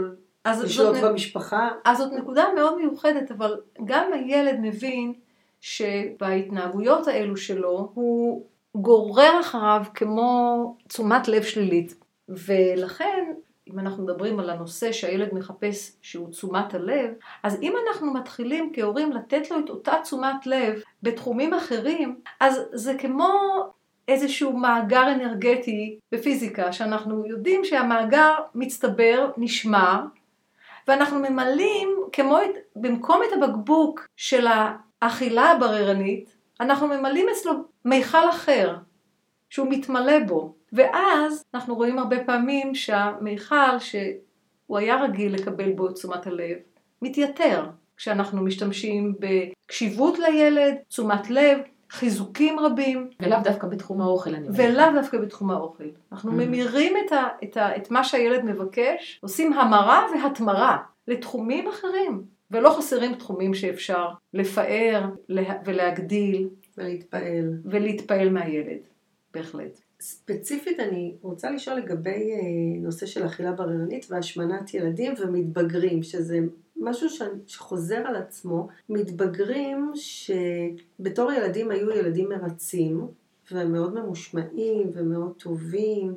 [0.46, 1.68] לשלוט במשפחה?
[1.85, 5.12] אז זאת נקודה מאוד מיוחדת, אבל גם הילד מבין
[5.61, 11.94] שבהתנהגויות האלו שלו הוא גורר אחריו כמו תשומת לב שלילית.
[12.28, 13.32] ולכן
[13.72, 17.11] אם אנחנו מדברים על הנושא שהילד מחפש שהוא תשומת הלב,
[17.42, 22.94] אז אם אנחנו מתחילים כהורים לתת לו את אותה תשומת לב בתחומים אחרים, אז זה
[22.98, 23.28] כמו
[24.08, 30.00] איזשהו מאגר אנרגטי בפיזיקה, שאנחנו יודעים שהמאגר מצטבר, נשמר,
[30.88, 34.46] ואנחנו ממלאים כמו את, במקום את הבקבוק של
[35.02, 37.52] האכילה הבררנית, אנחנו ממלאים אצלו
[37.85, 38.76] מיכל אחר,
[39.50, 40.54] שהוא מתמלא בו.
[40.72, 46.56] ואז אנחנו רואים הרבה פעמים שהמיכל שהוא היה רגיל לקבל בו את תשומת הלב,
[47.02, 47.66] מתייתר.
[47.96, 51.58] כשאנחנו משתמשים בקשיבות לילד, תשומת לב,
[51.90, 53.11] חיזוקים רבים.
[53.22, 54.61] ולאו דווקא בתחום האוכל, אני אומרת.
[54.61, 55.85] ולאו דווקא בתחום האוכל.
[56.12, 56.35] אנחנו mm.
[56.35, 62.24] ממירים את, ה, את, ה, את מה שהילד מבקש, עושים המרה והתמרה לתחומים אחרים.
[62.50, 65.04] ולא חסרים תחומים שאפשר לפאר
[65.64, 66.48] ולהגדיל.
[66.78, 67.58] ולהתפעל.
[67.64, 68.80] ולהתפעל מהילד,
[69.35, 69.80] בהחלט.
[70.02, 76.38] ספציפית אני רוצה לשאול לגבי אה, נושא של אכילה בררנית והשמנת ילדים ומתבגרים, שזה
[76.76, 77.08] משהו
[77.46, 78.68] שחוזר על עצמו.
[78.88, 83.06] מתבגרים שבתור ילדים היו ילדים מרצים
[83.52, 86.14] ומאוד ממושמעים ומאוד טובים.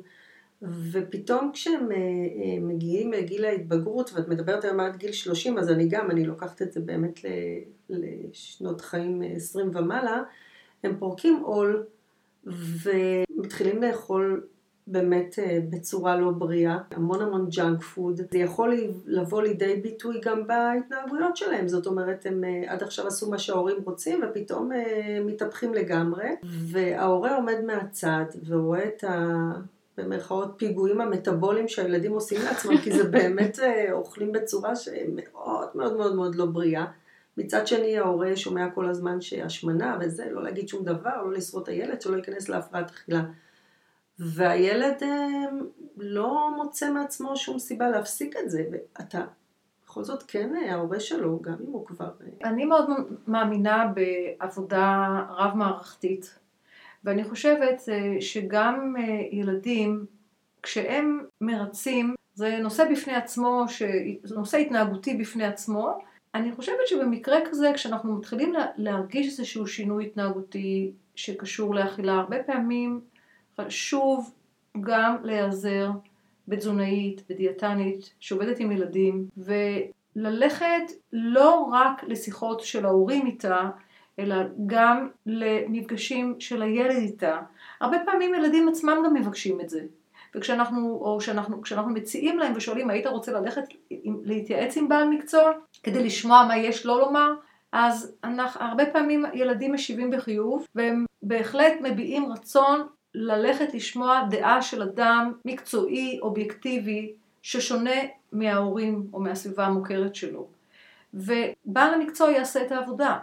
[0.92, 5.88] ופתאום כשהם אה, אה, מגיעים לגיל ההתבגרות, ואת מדברת היום עד גיל 30, אז אני
[5.88, 7.20] גם, אני לוקחת את זה באמת
[7.90, 10.22] לשנות חיים 20 ומעלה,
[10.84, 11.84] הם פורקים עול
[13.36, 14.46] ומתחילים לאכול
[14.86, 18.20] באמת אה, בצורה לא בריאה, המון המון ג'אנק פוד.
[18.30, 23.30] זה יכול לבוא לידי ביטוי גם בהתנהגויות שלהם, זאת אומרת, הם אה, עד עכשיו עשו
[23.30, 29.52] מה שההורים רוצים ופתאום אה, מתהפכים לגמרי, וההורה עומד מהצד ורואה את ה...
[29.98, 33.58] במרכאות פיגועים המטאבוליים שהילדים עושים לעצמם, כי זה באמת
[33.92, 36.84] אוכלים בצורה שמאוד מאוד מאוד מאוד לא בריאה.
[37.36, 41.68] מצד שני ההורה שומע כל הזמן שהשמנה וזה, לא להגיד שום דבר, לא לשרוד את
[41.68, 43.22] הילד, שלא ייכנס להפרעת אכילה.
[44.18, 45.26] והילד אה,
[45.96, 49.24] לא מוצא מעצמו שום סיבה להפסיק את זה, ואתה
[49.84, 52.10] בכל זאת כן אה, ההורה שלו, גם אם הוא כבר...
[52.44, 52.90] אה, אני מאוד
[53.26, 56.38] מאמינה בעבודה רב-מערכתית,
[57.04, 57.82] ואני חושבת
[58.20, 58.94] שגם
[59.32, 60.06] ילדים,
[60.62, 63.64] כשהם מרצים, זה נושא בפני עצמו,
[64.22, 65.98] זה נושא התנהגותי בפני עצמו,
[66.36, 73.00] אני חושבת שבמקרה כזה, כשאנחנו מתחילים להרגיש איזשהו שינוי התנהגותי שקשור לאכילה, הרבה פעמים
[73.60, 74.34] חשוב
[74.80, 75.90] גם להיעזר
[76.48, 83.70] בתזונאית, בדיאטנית, שעובדת עם ילדים, וללכת לא רק לשיחות של ההורים איתה,
[84.18, 87.40] אלא גם למפגשים של הילד איתה.
[87.80, 89.80] הרבה פעמים ילדים עצמם גם מבקשים את זה.
[90.36, 93.62] וכשאנחנו, או שאנחנו, כשאנחנו מציעים להם ושואלים, היית רוצה ללכת
[94.24, 97.32] להתייעץ עם בעל מקצוע כדי לשמוע מה יש לו לומר?
[97.72, 104.82] אז אנחנו, הרבה פעמים ילדים משיבים בחיוב, והם בהחלט מביעים רצון ללכת לשמוע דעה של
[104.82, 108.00] אדם מקצועי, אובייקטיבי, ששונה
[108.32, 110.46] מההורים או מהסביבה המוכרת שלו.
[111.14, 113.18] ובעל המקצוע יעשה את העבודה.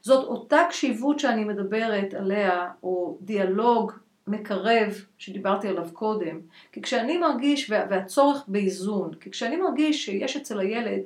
[0.00, 3.92] זאת אותה קשיבות שאני מדברת עליה, או דיאלוג
[4.28, 6.40] מקרב שדיברתי עליו קודם,
[6.72, 11.00] כי כשאני מרגיש, והצורך באיזון, כי כשאני מרגיש שיש אצל הילד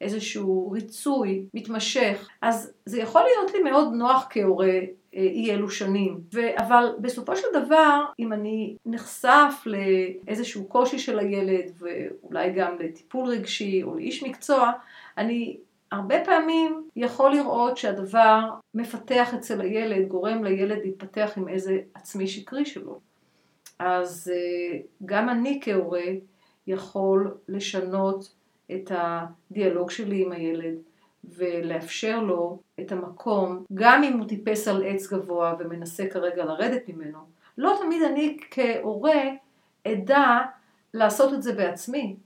[0.00, 4.78] איזשהו ריצוי מתמשך, אז זה יכול להיות לי מאוד נוח כהורה
[5.12, 6.20] אי אלו שנים.
[6.34, 13.28] ו- אבל בסופו של דבר, אם אני נחשף לאיזשהו קושי של הילד, ואולי גם לטיפול
[13.28, 14.72] רגשי או לאיש מקצוע,
[15.18, 15.56] אני
[15.92, 18.40] הרבה פעמים יכול לראות שהדבר
[18.74, 23.00] מפתח אצל הילד, גורם לילד להתפתח עם איזה עצמי שקרי שלו.
[23.78, 26.04] אז אה, גם אני כהורה
[26.66, 28.34] יכול לשנות
[28.72, 30.74] את הדיאלוג שלי עם הילד
[31.24, 37.18] ולאפשר לו את המקום, גם אם הוא טיפס על עץ גבוה ומנסה כרגע לרדת ממנו.
[37.58, 39.22] לא תמיד אני כהורה
[39.86, 40.38] אדע
[40.94, 42.16] לעשות את זה בעצמי,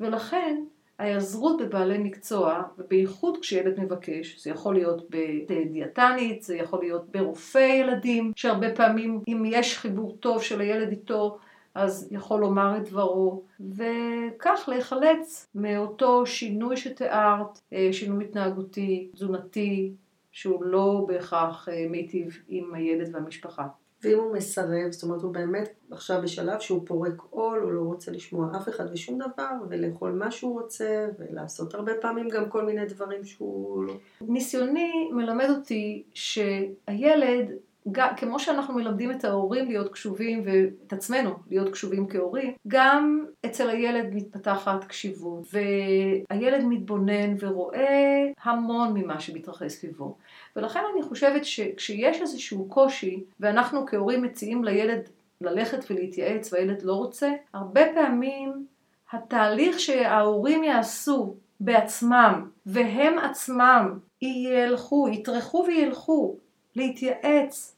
[0.00, 0.62] ולכן
[1.00, 8.32] ההיעזרות בבעלי מקצוע, ובייחוד כשילד מבקש, זה יכול להיות בדיאטנית, זה יכול להיות ברופא ילדים,
[8.36, 11.38] שהרבה פעמים אם יש חיבור טוב של הילד איתו,
[11.74, 19.92] אז יכול לומר את דברו, וכך להיחלץ מאותו שינוי שתיארת, אה, שינוי התנהגותי, תזונתי,
[20.32, 23.66] שהוא לא בהכרח אה, מיטיב עם הילד והמשפחה.
[24.02, 28.10] ואם הוא מסרב, זאת אומרת הוא באמת עכשיו בשלב שהוא פורק עול, הוא לא רוצה
[28.10, 32.86] לשמוע אף אחד ושום דבר, ולאכול מה שהוא רוצה, ולעשות הרבה פעמים גם כל מיני
[32.86, 33.94] דברים שהוא לא...
[34.20, 37.50] ניסיוני מלמד אותי שהילד
[37.92, 43.70] גם, כמו שאנחנו מלמדים את ההורים להיות קשובים ואת עצמנו להיות קשובים כהורים, גם אצל
[43.70, 50.16] הילד מתפתחת קשיבות והילד מתבונן ורואה המון ממה שמתרחש סביבו.
[50.56, 55.08] ולכן אני חושבת שכשיש איזשהו קושי ואנחנו כהורים מציעים לילד
[55.40, 58.66] ללכת ולהתייעץ והילד לא רוצה, הרבה פעמים
[59.12, 66.36] התהליך שההורים יעשו בעצמם והם עצמם ילכו, יטרחו וילכו
[66.80, 67.76] להתייעץ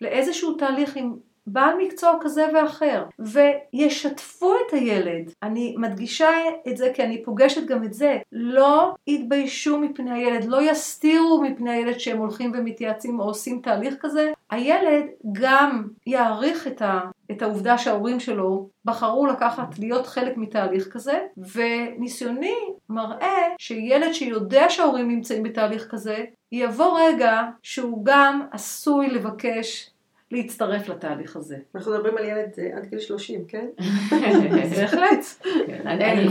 [0.00, 5.32] לאיזשהו תהליך עם בעל מקצוע כזה ואחר, וישתפו את הילד.
[5.42, 6.30] אני מדגישה
[6.68, 8.18] את זה כי אני פוגשת גם את זה.
[8.32, 14.32] לא יתביישו מפני הילד, לא יסתירו מפני הילד שהם הולכים ומתייעצים או עושים תהליך כזה.
[14.50, 21.18] הילד גם יעריך את, ה, את העובדה שההורים שלו בחרו לקחת, להיות חלק מתהליך כזה,
[21.54, 22.56] וניסיוני
[22.88, 29.90] מראה שילד שיודע שההורים נמצאים בתהליך כזה, יבוא רגע שהוא גם עשוי לבקש
[30.34, 31.56] להצטרף לתהליך הזה.
[31.74, 33.66] אנחנו מדברים על ילד אה, עד גיל 30, כן?
[34.76, 35.24] בהחלט.
[35.66, 36.26] כן,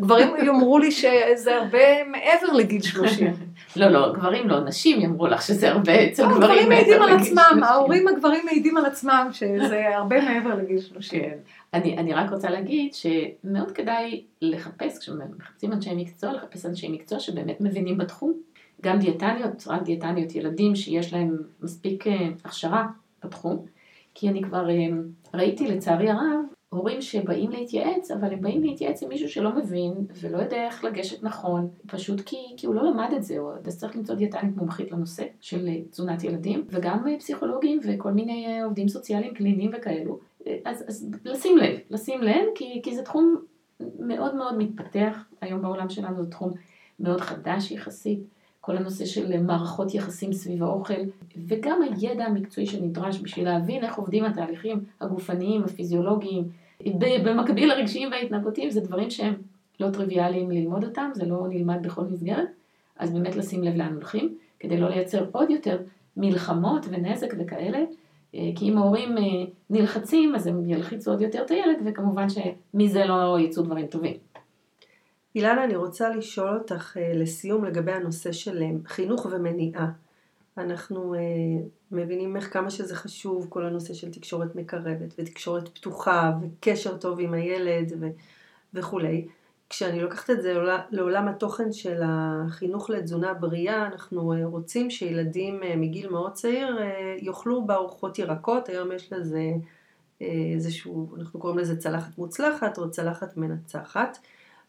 [0.00, 3.26] גברים יאמרו לי שזה הרבה מעבר לגיל 30.
[3.76, 7.62] לא, לא, גברים לא, נשים יאמרו לך שזה הרבה אצל לא, גברים מעבר לגיל 30.
[7.64, 11.20] ההורים הגברים מעידים על עצמם שזה הרבה מעבר לגיל 30.
[11.20, 11.36] כן.
[11.74, 17.98] אני רק רוצה להגיד שמאוד כדאי לחפש, כשמחפשים אנשי מקצוע, לחפש אנשי מקצוע שבאמת מבינים
[17.98, 18.32] בתחום.
[18.82, 22.86] גם דיאטניות, רק דיאטניות ילדים שיש להם מספיק אה, הכשרה
[23.24, 23.66] בתחום,
[24.14, 24.86] כי אני כבר אה,
[25.34, 30.38] ראיתי לצערי הרב הורים שבאים להתייעץ, אבל הם באים להתייעץ עם מישהו שלא מבין ולא
[30.38, 34.14] יודע איך לגשת נכון, פשוט כי, כי הוא לא למד את זה, אז צריך למצוא
[34.14, 40.18] דיאטנית מומחית לנושא של אה, תזונת ילדים, וגם פסיכולוגים וכל מיני עובדים סוציאליים קליניים וכאלו,
[40.64, 43.36] אז, אז לשים לב, לשים לב, כי, כי זה תחום
[43.98, 46.52] מאוד מאוד מתפתח היום בעולם שלנו, זה תחום
[47.00, 48.20] מאוד חדש יחסית,
[48.64, 51.02] כל הנושא של מערכות יחסים סביב האוכל,
[51.46, 56.44] וגם הידע המקצועי שנדרש בשביל להבין איך עובדים התהליכים הגופניים, הפיזיולוגיים,
[57.24, 59.34] במקביל לרגשיים וההתנהגותיים, זה דברים שהם
[59.80, 62.48] לא טריוויאליים ללמוד אותם, זה לא נלמד בכל מסגרת,
[62.98, 65.78] אז באמת לשים לב לאן הולכים, כדי לא לייצר עוד יותר
[66.16, 67.84] מלחמות ונזק וכאלה,
[68.34, 69.22] אה, כי אם ההורים אה,
[69.70, 74.16] נלחצים, אז הם ילחיצו עוד יותר את הילד, וכמובן שמזה לא יצאו דברים טובים.
[75.34, 79.90] אילנה, אני רוצה לשאול אותך אה, לסיום לגבי הנושא של חינוך ומניעה.
[80.58, 81.14] אנחנו
[81.90, 87.34] מבינים איך כמה שזה חשוב, כל הנושא של תקשורת מקרבת ותקשורת פתוחה וקשר טוב עם
[87.34, 88.10] הילד ו-
[88.74, 89.26] וכולי.
[89.70, 90.54] כשאני לוקחת את זה
[90.90, 97.16] לעולם התוכן של החינוך לתזונה בריאה, אנחנו אה, רוצים שילדים אה, מגיל מאוד צעיר אה,
[97.20, 99.42] יאכלו בארוחות ירקות, היום יש לזה
[100.54, 104.18] איזשהו, אנחנו קוראים לזה צלחת מוצלחת או צלחת מנצחת,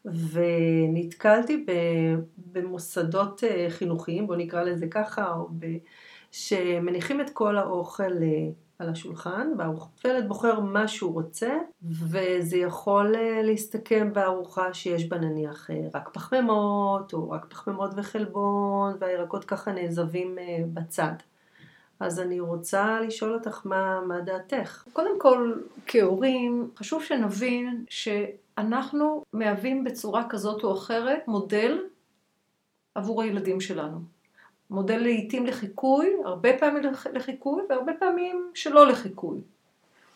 [0.06, 1.66] ונתקלתי
[2.52, 5.48] במוסדות חינוכיים, בואו נקרא לזה ככה, או.
[6.32, 8.12] שמניחים את כל האוכל
[8.80, 9.52] על השולחן,
[10.04, 16.10] והילד בוחר מה שהוא רוצה, וזה יכול אה, להסתכם בארוחה שיש בה נניח אה, רק
[16.14, 21.14] פחמימות, או רק פחמימות וחלבון, והירקות ככה נעזבים אה, בצד.
[22.00, 24.84] אז אני רוצה לשאול אותך מה, מה דעתך.
[24.94, 25.54] קודם כל,
[25.88, 27.84] כהורים, חשוב שנבין
[28.60, 31.84] שאנחנו מהווים בצורה כזאת או אחרת מודל
[32.96, 34.00] עבור הילדים שלנו.
[34.70, 39.42] מודל לעיתים לחיקוי, הרבה פעמים לחיקוי והרבה פעמים שלא לחיקוי,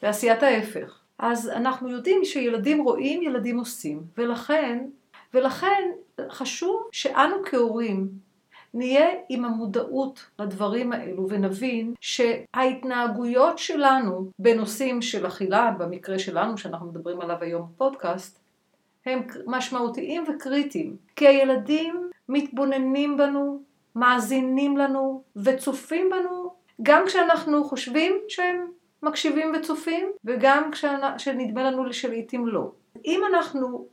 [0.03, 0.99] לעשיית ההפך.
[1.17, 4.85] אז אנחנו יודעים שילדים רואים, ילדים עושים, ולכן,
[5.33, 5.91] ולכן
[6.29, 8.09] חשוב שאנו כהורים
[8.73, 17.21] נהיה עם המודעות לדברים האלו ונבין שההתנהגויות שלנו בנושאים של אכילה, במקרה שלנו שאנחנו מדברים
[17.21, 18.39] עליו היום בפודקאסט,
[19.05, 23.61] הם משמעותיים וקריטיים, כי הילדים מתבוננים בנו,
[23.95, 26.53] מאזינים לנו וצופים בנו
[26.83, 28.67] גם כשאנחנו חושבים שהם
[29.03, 30.71] מקשיבים וצופים וגם
[31.17, 32.71] כשנדמה לנו שלעיתים לא.
[33.05, 33.87] אם אנחנו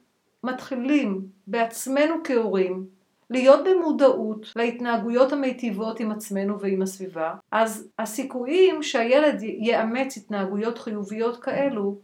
[0.45, 2.87] מתחילים בעצמנו כהורים
[3.31, 11.99] להיות במודעות להתנהגויות המיטיבות עם עצמנו ועם הסביבה, אז הסיכויים שהילד יאמץ התנהגויות חיוביות כאלו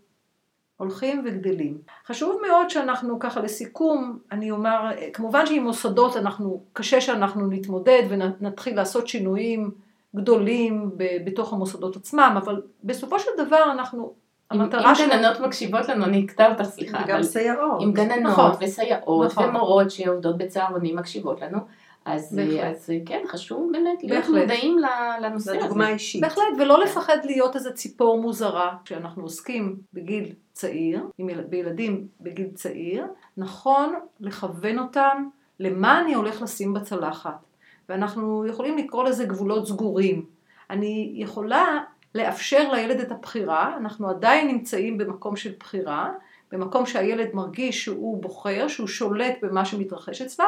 [0.76, 1.78] הולכים וגדלים.
[2.06, 8.76] חשוב מאוד שאנחנו ככה לסיכום, אני אומר, כמובן שעם מוסדות אנחנו, קשה שאנחנו נתמודד ונתחיל
[8.76, 9.70] לעשות שינויים
[10.16, 14.14] גדולים בתוך המוסדות עצמם, אבל בסופו של דבר אנחנו,
[14.61, 15.12] המטרה אם שלנו...
[15.12, 17.03] אם גננות מקשיבות לנו, אני אקטע אותך, סליחה.
[17.05, 17.83] וגם סייעות.
[17.83, 19.49] אם גננות נכון, וסייעות נכון.
[19.49, 21.59] ומורות שעובדות בצהרונים מקשיבות לנו,
[22.05, 24.43] אז, אז כן, חשוב באמת להיות בהחלט.
[24.43, 24.79] מודעים
[25.23, 25.61] לנושא הזה.
[25.61, 26.21] זו דוגמה אישית.
[26.21, 28.75] בהחלט, ולא לפחד להיות איזה ציפור מוזרה.
[28.85, 31.07] כשאנחנו עוסקים בגיל צעיר,
[31.49, 35.29] בילדים בגיל צעיר, נכון לכוון אותם
[35.61, 37.47] למה אני הולך לשים בצלחת.
[37.88, 40.25] ואנחנו יכולים לקרוא לזה גבולות סגורים.
[40.71, 41.79] אני יכולה
[42.14, 46.11] לאפשר לילד את הבחירה, אנחנו עדיין נמצאים במקום של בחירה,
[46.53, 50.46] במקום שהילד מרגיש שהוא בוחר, שהוא שולט במה שמתרחש אצלו,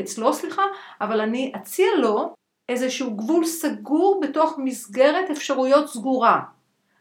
[0.00, 0.62] אצלו, סליחה,
[1.00, 2.34] אבל אני אציע לו
[2.68, 6.40] איזשהו גבול סגור בתוך מסגרת אפשרויות סגורה.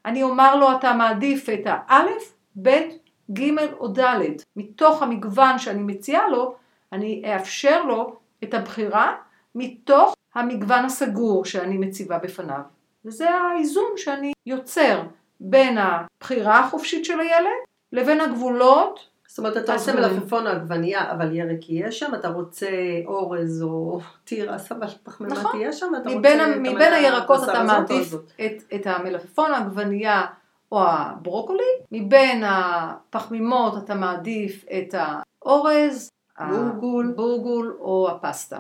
[0.05, 4.21] אני אומר לו אתה מעדיף את האלף, בית, ג' או ד'.
[4.55, 6.55] מתוך המגוון שאני מציעה לו,
[6.93, 9.15] אני אאפשר לו את הבחירה
[9.55, 12.78] מתוך המגוון הסגור שאני מציבה בפניו.
[13.05, 15.01] וזה האיזון שאני יוצר
[15.39, 17.59] בין הבחירה החופשית של הילד
[17.91, 22.67] לבין הגבולות זאת אומרת, אתה עושה מלפפון או עגבנייה, אבל ירק יהיה שם, אתה רוצה
[23.05, 25.51] אורז או תירס, אבל פחמימה נכון.
[25.51, 26.59] תהיה שם, אתה מבין, רוצה...
[26.59, 30.25] מבין הירקות אתה מעדיף את, את המלפפון, העגבנייה
[30.71, 36.09] או הברוקולי, מבין הפחמימות אתה מעדיף את האורז,
[36.49, 38.59] בורגול, בורגול או הפסטה.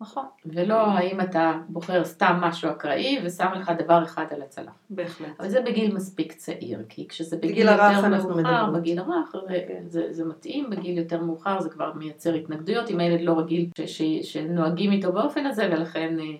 [0.00, 0.24] נכון.
[0.46, 4.72] ולא האם אתה בוחר סתם משהו אקראי ושם לך דבר אחד על הצלח.
[4.90, 5.40] בהחלט.
[5.40, 9.32] אבל זה בגיל מספיק צעיר, כי כשזה בגיל יותר מאוחר, בגיל הרך,
[9.68, 9.82] כן.
[9.86, 13.80] זה, זה מתאים, בגיל יותר מאוחר זה כבר מייצר התנגדויות, אם הילד לא רגיל ש,
[13.80, 16.36] ש, שנוהגים איתו באופן הזה, ולכן אה,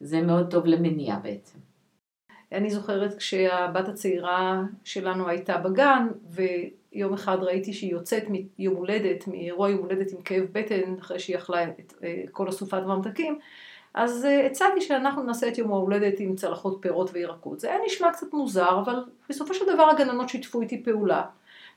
[0.00, 1.58] זה מאוד טוב למניעה בעצם.
[2.52, 6.42] אני זוכרת כשהבת הצעירה שלנו הייתה בגן, ו...
[6.92, 11.36] יום אחד ראיתי שהיא יוצאת מיום הולדת, מאירוע יום הולדת עם כאב בטן, אחרי שהיא
[11.36, 13.38] אכלה את אה, כל הסופת ממתקים,
[13.94, 17.60] אז אה, הצעתי שאנחנו נעשה את יום ההולדת עם צלחות פירות וירקות.
[17.60, 21.22] זה היה נשמע קצת מוזר, אבל בסופו של דבר הגננות שיתפו איתי פעולה,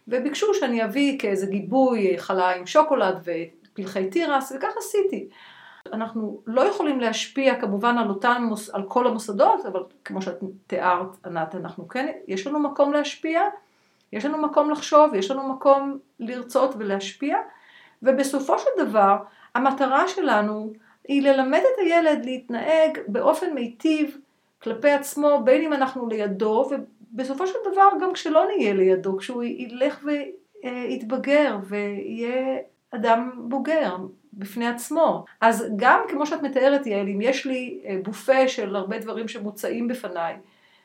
[0.07, 3.27] וביקשו שאני אביא כאיזה גיבוי חלה עם שוקולד
[3.73, 5.27] ופלחי תירס, וכך עשיתי.
[5.93, 11.55] אנחנו לא יכולים להשפיע כמובן על אותם, על כל המוסדות, אבל כמו שאת תיארת, ענת,
[11.55, 13.41] אנחנו כן, יש לנו מקום להשפיע,
[14.13, 17.37] יש לנו מקום לחשוב, יש לנו מקום לרצות ולהשפיע,
[18.03, 19.17] ובסופו של דבר,
[19.55, 20.73] המטרה שלנו
[21.07, 24.17] היא ללמד את הילד להתנהג באופן מיטיב
[24.61, 30.05] כלפי עצמו, בין אם אנחנו לידו, ובסופו של דבר גם כשלא נהיה לידו, כשהוא ילך
[30.63, 32.57] ויתבגר ויהיה
[32.91, 33.95] אדם בוגר
[34.33, 35.25] בפני עצמו.
[35.41, 40.35] אז גם כמו שאת מתארת יעל, אם יש לי בופה של הרבה דברים שמוצעים בפניי,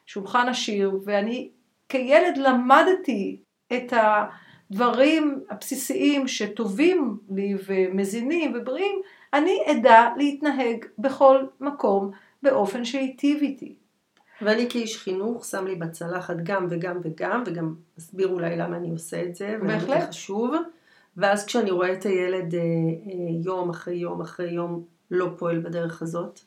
[0.06, 1.48] שולחן עשיר, ואני
[1.88, 3.40] כילד למדתי
[3.72, 9.00] את הדברים הבסיסיים שטובים לי ומזינים ובריאים,
[9.34, 12.10] אני אדע להתנהג בכל מקום
[12.42, 13.74] באופן שהיטיב איתי.
[14.42, 19.22] ואני כאיש חינוך שם לי בצלחת גם וגם וגם, וגם אסביר אולי למה אני עושה
[19.22, 20.08] את זה, בהחלט.
[20.08, 20.54] חשוב.
[21.16, 22.64] ואז כשאני רואה את הילד אה, אה,
[23.44, 26.40] יום אחרי יום אחרי יום לא פועל בדרך הזאת,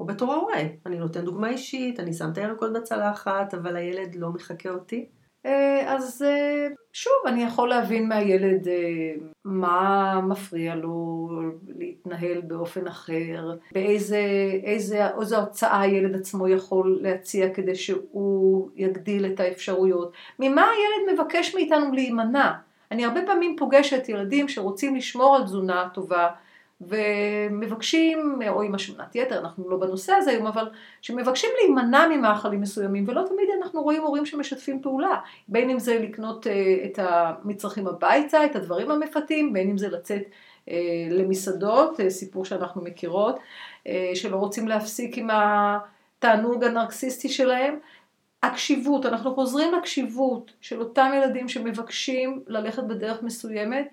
[0.00, 4.28] או בתור ההורה, אני נותן דוגמה אישית, אני שם את הירקות בצלחת, אבל הילד לא
[4.28, 5.06] מחקה אותי.
[5.46, 6.24] אה, אז
[6.92, 8.68] שוב, אני יכול להבין מהילד
[9.44, 11.28] מה מפריע לו
[11.78, 14.18] להתנהל באופן אחר, באיזה
[14.64, 21.54] איזה, איזה הוצאה הילד עצמו יכול להציע כדי שהוא יגדיל את האפשרויות, ממה הילד מבקש
[21.54, 22.52] מאיתנו להימנע.
[22.90, 26.28] אני הרבה פעמים פוגשת ילדים שרוצים לשמור על תזונה טובה
[26.80, 30.70] ומבקשים, או עם השמנת יתר, אנחנו לא בנושא הזה היום, אבל
[31.02, 36.46] שמבקשים להימנע ממאכלים מסוימים, ולא תמיד אנחנו רואים הורים שמשתפים פעולה, בין אם זה לקנות
[36.46, 40.22] אה, את המצרכים הביתה, את הדברים המפתים, בין אם זה לצאת
[40.70, 40.76] אה,
[41.10, 43.38] למסעדות, אה, סיפור שאנחנו מכירות,
[44.14, 47.78] שלא רוצים להפסיק עם התענוג הנרקסיסטי שלהם,
[48.42, 53.88] הקשיבות, אנחנו חוזרים לקשיבות של אותם ילדים שמבקשים ללכת בדרך מסוימת,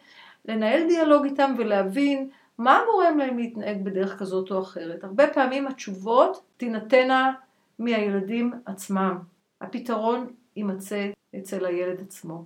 [0.46, 5.04] לנהל דיאלוג איתם ולהבין מה גורם להם להתנהג בדרך כזאת או אחרת.
[5.04, 7.34] הרבה פעמים התשובות תינתנה
[7.80, 9.18] מהילדים עצמם.
[9.62, 12.46] הפתרון יימצא אצל הילד עצמו.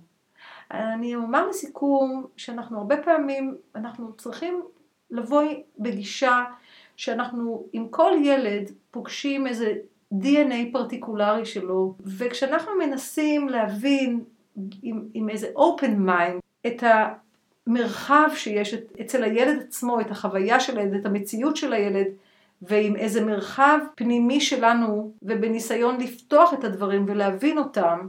[0.70, 4.62] אני אומר לסיכום שאנחנו הרבה פעמים, אנחנו צריכים
[5.10, 5.42] לבוא
[5.78, 6.44] בגישה
[6.96, 9.72] שאנחנו עם כל ילד פוגשים איזה
[10.14, 14.24] DNA פרטיקולרי שלו, וכשאנחנו מנסים להבין
[14.82, 16.82] עם, עם איזה open mind את
[17.66, 22.06] המרחב שיש אצל הילד עצמו, את החוויה של הילד, את המציאות של הילד,
[22.62, 28.08] ועם איזה מרחב פנימי שלנו, ובניסיון לפתוח את הדברים ולהבין אותם,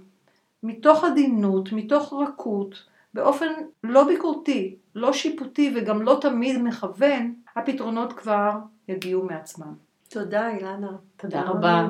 [0.64, 2.84] מתוך עדינות, מתוך רכות,
[3.14, 3.48] באופן
[3.84, 8.52] לא ביקורתי, לא שיפוטי וגם לא תמיד מכוון, הפתרונות כבר
[8.88, 9.74] יגיעו מעצמם.
[10.10, 10.92] תודה אילנה.
[11.18, 11.90] תודה רבה.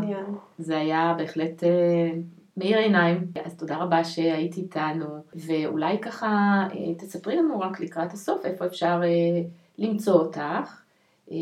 [0.58, 2.12] זה היה בהחלט אה,
[2.58, 3.28] מאיר עיניים.
[3.46, 6.28] אז תודה רבה שהיית איתנו, ואולי ככה
[6.72, 9.42] אה, תספרי לנו רק לקראת הסוף איפה אפשר אה,
[9.78, 10.82] למצוא אותך.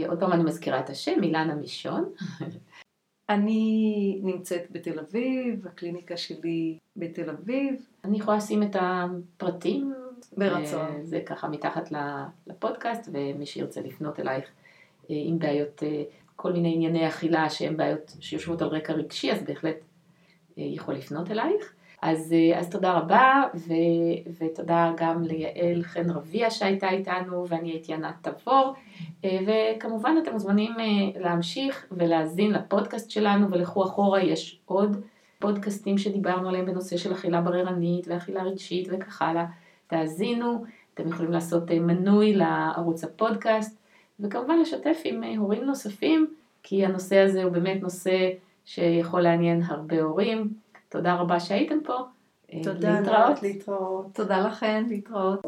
[0.07, 2.09] עוד פעם אני מזכירה את השם, אילנה מישון.
[3.29, 7.85] אני נמצאת בתל אביב, הקליניקה שלי בתל אביב.
[8.03, 9.93] אני יכולה לשים את הפרטים.
[10.37, 11.03] ברצון.
[11.03, 11.89] זה ככה מתחת
[12.47, 14.45] לפודקאסט, ומי שירצה לפנות אלייך
[15.09, 15.83] עם בעיות
[16.41, 19.81] כל מיני ענייני אכילה שהן בעיות שיושבות על רקע רגשי, אז בהחלט אה,
[20.57, 21.73] יכול לפנות אלייך.
[22.01, 23.73] אז, אה, אז תודה רבה, ו,
[24.39, 28.73] ותודה גם ליעל חן רביע שהייתה איתנו, ואני הייתי ענת תבור,
[29.25, 30.71] אה, וכמובן אתם מוזמנים
[31.19, 35.01] להמשיך ולהאזין לפודקאסט שלנו, ולכו אחורה, יש עוד
[35.39, 39.45] פודקאסטים שדיברנו עליהם בנושא של אכילה בררנית ואכילה רגשית וכך הלאה.
[39.87, 43.81] תאזינו, אתם יכולים לעשות מנוי לערוץ הפודקאסט.
[44.21, 46.27] וכמובן לשתף עם אה, הורים נוספים,
[46.63, 48.29] כי הנושא הזה הוא באמת נושא
[48.65, 50.53] שיכול לעניין הרבה הורים.
[50.89, 51.97] תודה רבה שהייתם פה.
[52.53, 53.43] אה, תודה, להתראות.
[53.43, 54.05] להתראות.
[54.13, 55.41] תודה לכן, להתראות.